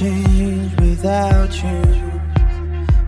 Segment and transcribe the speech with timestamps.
[0.00, 1.82] change without you.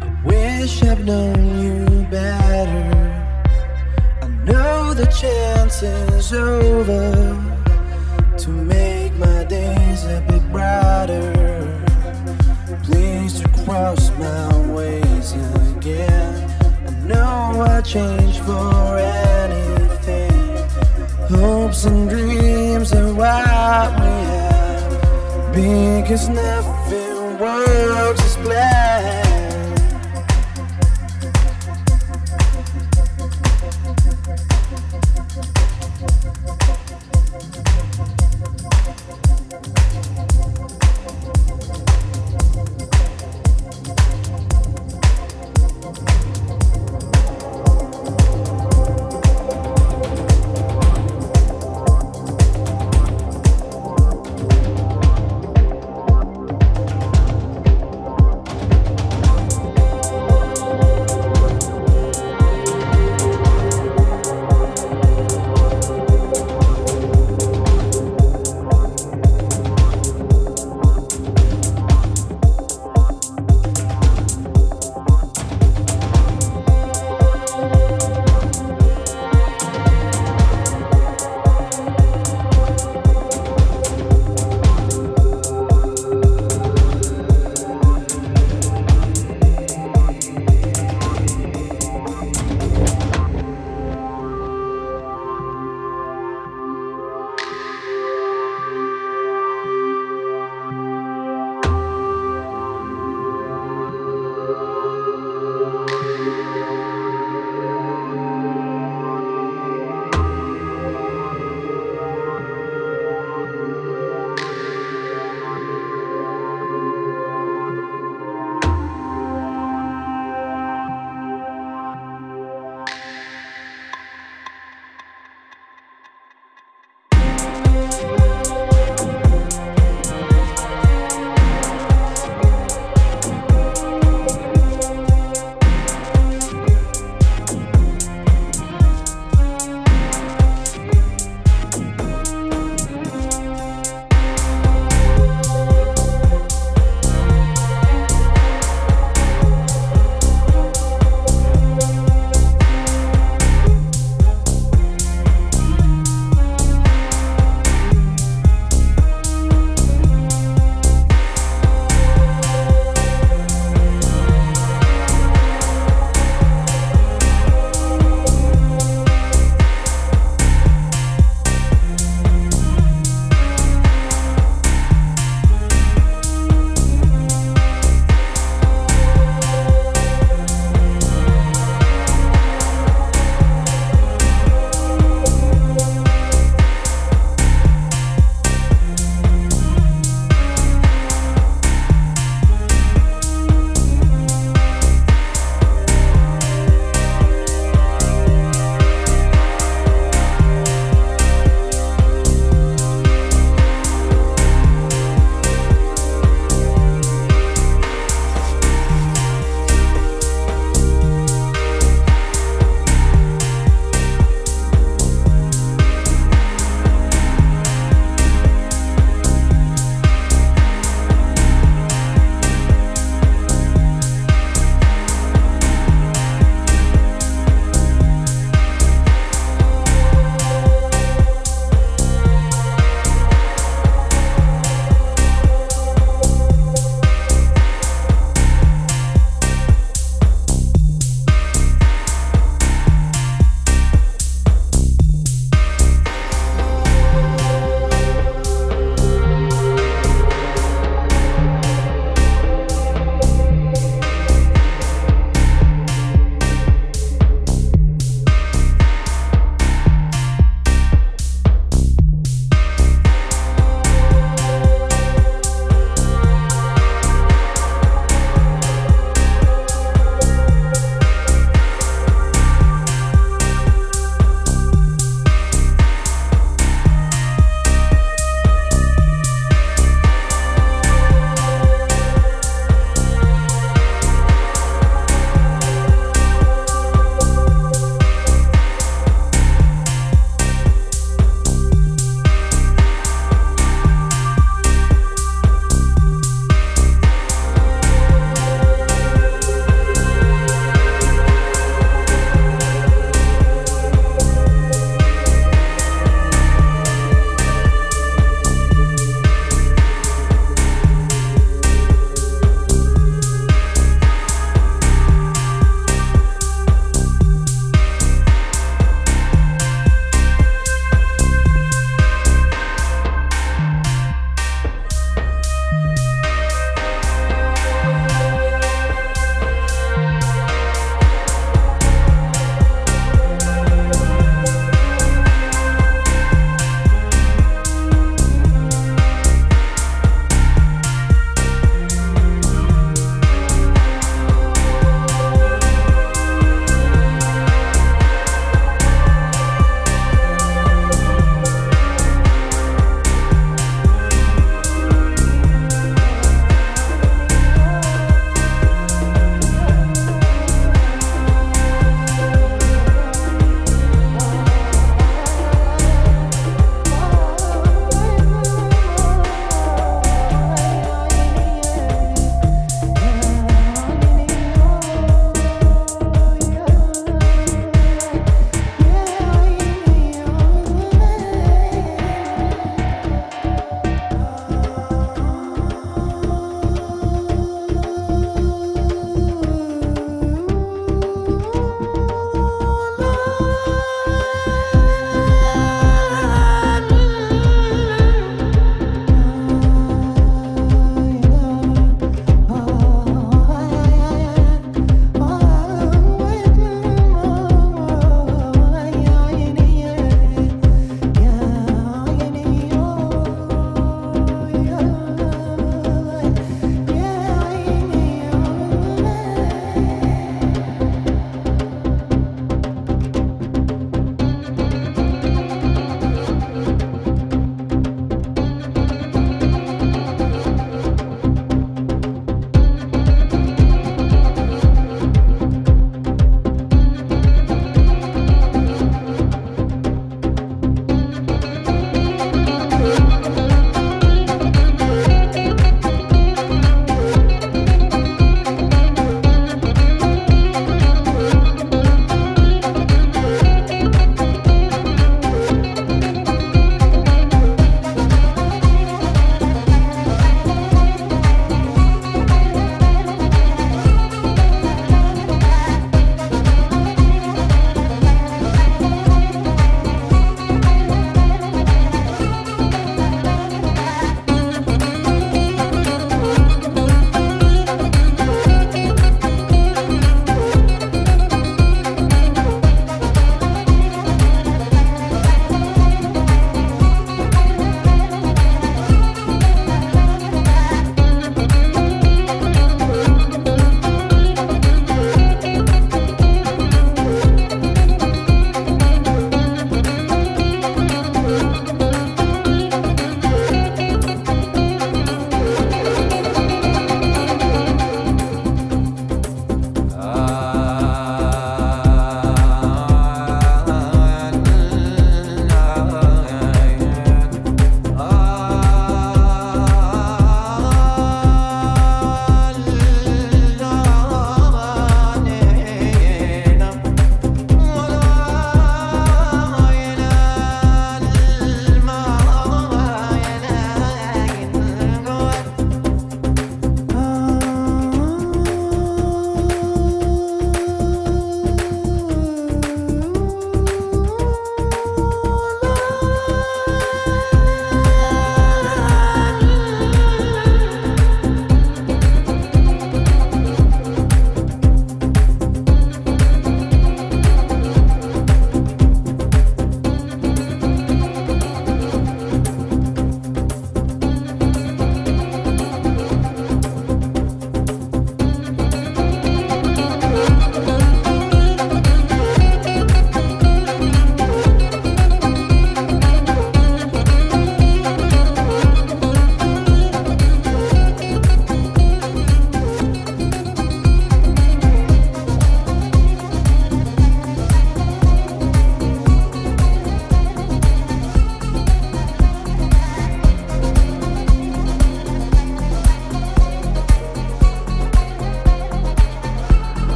[0.00, 2.88] I wish I've known you better.
[4.22, 7.12] I know the chance is over
[8.38, 11.28] to make my days a bit brighter.
[12.84, 15.32] Please to cross my ways
[15.76, 16.32] again.
[16.86, 20.56] I know I change for anything.
[21.28, 25.52] Hopes and dreams are what we have.
[25.52, 26.77] Because never.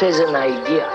[0.00, 0.87] Not as an idea,